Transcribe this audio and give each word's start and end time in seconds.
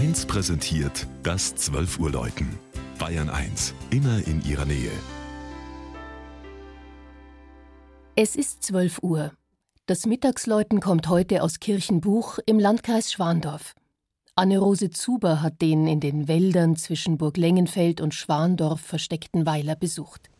1 0.00 0.24
präsentiert 0.24 1.06
das 1.22 1.54
12 1.56 1.98
Uhr 1.98 2.10
Läuten. 2.10 2.58
Bayern 2.98 3.28
1, 3.28 3.74
immer 3.90 4.26
in 4.26 4.42
ihrer 4.48 4.64
Nähe. 4.64 4.90
Es 8.16 8.34
ist 8.34 8.62
12 8.62 9.02
Uhr. 9.02 9.32
Das 9.84 10.06
Mittagsläuten 10.06 10.80
kommt 10.80 11.10
heute 11.10 11.42
aus 11.42 11.60
Kirchenbuch 11.60 12.38
im 12.46 12.58
Landkreis 12.58 13.12
Schwandorf. 13.12 13.74
Anne-Rose 14.36 14.88
Zuber 14.88 15.42
hat 15.42 15.60
den 15.60 15.86
in 15.86 16.00
den 16.00 16.28
Wäldern 16.28 16.76
zwischen 16.76 17.18
Burg 17.18 17.36
Lengenfeld 17.36 18.00
und 18.00 18.14
Schwandorf 18.14 18.80
versteckten 18.80 19.44
Weiler 19.44 19.76
besucht. 19.76 20.30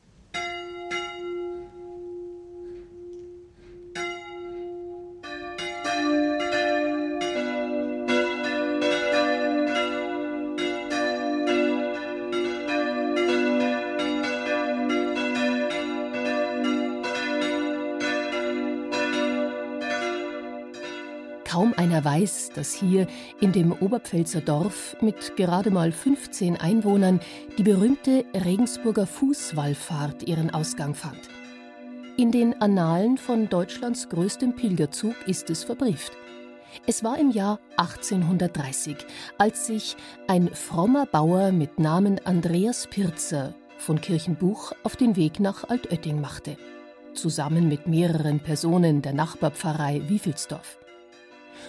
Kaum 21.50 21.74
einer 21.76 22.04
weiß, 22.04 22.50
dass 22.54 22.72
hier 22.72 23.08
in 23.40 23.50
dem 23.50 23.72
Oberpfälzer 23.72 24.40
Dorf 24.40 24.96
mit 25.00 25.34
gerade 25.34 25.72
mal 25.72 25.90
15 25.90 26.56
Einwohnern 26.56 27.18
die 27.58 27.64
berühmte 27.64 28.24
Regensburger 28.32 29.04
Fußwallfahrt 29.04 30.28
ihren 30.28 30.50
Ausgang 30.50 30.94
fand. 30.94 31.18
In 32.16 32.30
den 32.30 32.62
Annalen 32.62 33.18
von 33.18 33.48
Deutschlands 33.48 34.08
größtem 34.10 34.54
Pilgerzug 34.54 35.16
ist 35.26 35.50
es 35.50 35.64
verbrieft. 35.64 36.12
Es 36.86 37.02
war 37.02 37.18
im 37.18 37.32
Jahr 37.32 37.58
1830, 37.78 38.98
als 39.36 39.66
sich 39.66 39.96
ein 40.28 40.54
frommer 40.54 41.06
Bauer 41.06 41.50
mit 41.50 41.80
Namen 41.80 42.20
Andreas 42.24 42.86
Pirzer 42.86 43.54
von 43.76 44.00
Kirchenbuch 44.00 44.70
auf 44.84 44.94
den 44.94 45.16
Weg 45.16 45.40
nach 45.40 45.68
Altötting 45.68 46.20
machte, 46.20 46.56
zusammen 47.12 47.66
mit 47.66 47.88
mehreren 47.88 48.38
Personen 48.38 49.02
der 49.02 49.14
Nachbarpfarrei 49.14 50.02
Wiefelsdorf. 50.06 50.78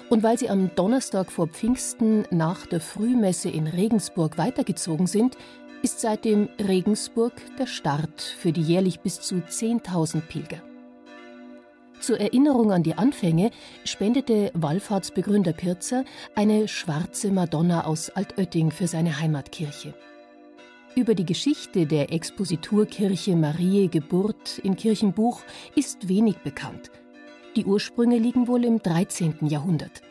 Und 0.09 0.23
weil 0.23 0.37
sie 0.37 0.49
am 0.49 0.73
Donnerstag 0.75 1.31
vor 1.31 1.47
Pfingsten 1.47 2.25
nach 2.31 2.65
der 2.65 2.81
Frühmesse 2.81 3.49
in 3.49 3.67
Regensburg 3.67 4.37
weitergezogen 4.37 5.07
sind, 5.07 5.37
ist 5.81 5.99
seitdem 5.99 6.49
Regensburg 6.59 7.33
der 7.57 7.65
Start 7.65 8.21
für 8.21 8.51
die 8.51 8.61
jährlich 8.61 8.99
bis 8.99 9.21
zu 9.21 9.35
10.000 9.35 10.21
Pilger. 10.21 10.61
Zur 11.99 12.19
Erinnerung 12.19 12.71
an 12.71 12.83
die 12.83 12.95
Anfänge 12.95 13.51
spendete 13.83 14.51
Wallfahrtsbegründer 14.53 15.53
Pirzer 15.53 16.03
eine 16.35 16.67
schwarze 16.67 17.31
Madonna 17.31 17.85
aus 17.85 18.09
Altötting 18.09 18.71
für 18.71 18.87
seine 18.87 19.19
Heimatkirche. 19.19 19.93
Über 20.95 21.15
die 21.15 21.25
Geschichte 21.25 21.85
der 21.85 22.11
Expositurkirche 22.11 23.35
Mariä 23.35 23.87
Geburt 23.87 24.57
in 24.59 24.75
Kirchenbuch 24.75 25.41
ist 25.75 26.09
wenig 26.09 26.37
bekannt– 26.39 26.91
die 27.55 27.65
Ursprünge 27.65 28.17
liegen 28.17 28.47
wohl 28.47 28.63
im 28.65 28.81
13. 28.81 29.47
Jahrhundert. 29.47 30.01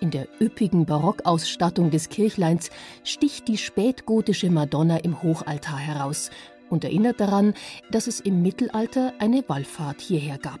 In 0.00 0.10
der 0.10 0.28
üppigen 0.40 0.84
Barockausstattung 0.84 1.90
des 1.90 2.10
Kirchleins 2.10 2.70
sticht 3.02 3.48
die 3.48 3.56
spätgotische 3.56 4.50
Madonna 4.50 4.98
im 4.98 5.22
Hochaltar 5.22 5.78
heraus 5.78 6.30
und 6.68 6.84
erinnert 6.84 7.20
daran, 7.20 7.54
dass 7.90 8.06
es 8.06 8.20
im 8.20 8.42
Mittelalter 8.42 9.14
eine 9.18 9.42
Wallfahrt 9.48 10.00
hierher 10.00 10.38
gab. 10.38 10.60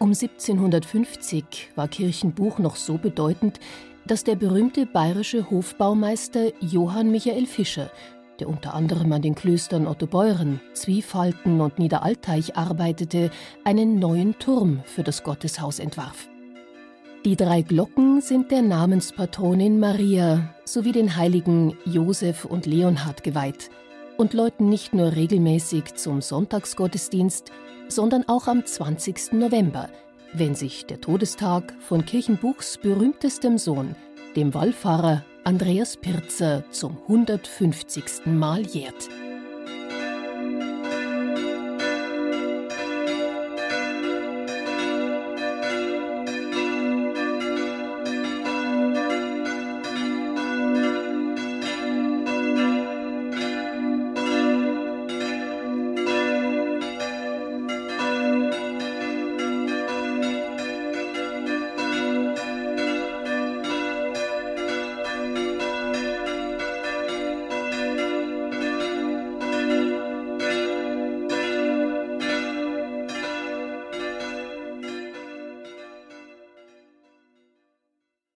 Um 0.00 0.08
1750 0.08 1.70
war 1.76 1.86
Kirchenbuch 1.86 2.58
noch 2.58 2.76
so 2.76 2.98
bedeutend, 2.98 3.60
dass 4.06 4.24
der 4.24 4.34
berühmte 4.34 4.86
bayerische 4.86 5.50
Hofbaumeister 5.50 6.52
Johann 6.60 7.10
Michael 7.10 7.46
Fischer 7.46 7.90
der 8.40 8.48
unter 8.48 8.74
anderem 8.74 9.12
an 9.12 9.22
den 9.22 9.34
Klöstern 9.34 9.86
Ottobeuren, 9.86 10.60
Zwiefalten 10.72 11.60
und 11.60 11.78
Niederalteich 11.78 12.56
arbeitete, 12.56 13.30
einen 13.64 13.98
neuen 13.98 14.38
Turm 14.38 14.80
für 14.84 15.02
das 15.02 15.22
Gotteshaus 15.22 15.78
entwarf. 15.78 16.28
Die 17.24 17.36
drei 17.36 17.60
Glocken 17.60 18.22
sind 18.22 18.50
der 18.50 18.62
Namenspatronin 18.62 19.78
Maria 19.78 20.54
sowie 20.64 20.92
den 20.92 21.16
Heiligen 21.16 21.76
Josef 21.84 22.46
und 22.46 22.64
Leonhard 22.64 23.22
geweiht 23.22 23.70
und 24.16 24.32
läuten 24.32 24.68
nicht 24.68 24.94
nur 24.94 25.14
regelmäßig 25.14 25.94
zum 25.94 26.22
Sonntagsgottesdienst, 26.22 27.52
sondern 27.88 28.26
auch 28.26 28.46
am 28.46 28.64
20. 28.64 29.32
November, 29.32 29.90
wenn 30.32 30.54
sich 30.54 30.86
der 30.86 31.00
Todestag 31.00 31.74
von 31.80 32.06
Kirchenbuchs 32.06 32.78
berühmtestem 32.78 33.58
Sohn, 33.58 33.96
dem 34.34 34.54
Wallfahrer 34.54 35.24
Andreas 35.44 35.96
Pirzer 35.96 36.64
zum 36.70 36.98
150. 37.08 38.26
Mal 38.26 38.62
jährt. 38.66 39.08